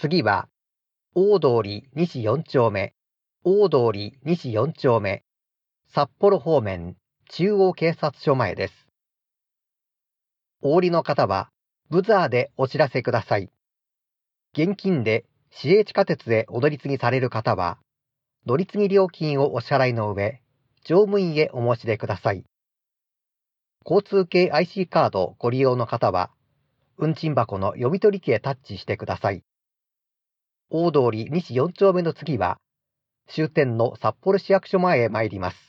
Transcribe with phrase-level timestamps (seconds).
[0.00, 0.48] 次は、
[1.14, 2.94] 大通り西4丁目、
[3.44, 5.24] 大通り西4丁目、
[5.92, 6.96] 札幌方面
[7.28, 8.86] 中央警察署前です。
[10.62, 11.50] お降りの方は、
[11.90, 13.50] ブザーでお知らせください。
[14.54, 17.76] 現金で市営地下鉄へお乗り継ぎされる方は、
[18.46, 20.40] 乗り継ぎ料金をお支払いの上、
[20.82, 22.46] 乗務員へお申し出ください。
[23.84, 26.30] 交通系 IC カードご利用の方は、
[26.96, 29.44] 運賃箱の読み取り機へタッチしてください。
[30.72, 32.58] 大通り西4丁目の次は、
[33.28, 35.60] 終点の札幌市役所前へ参ります。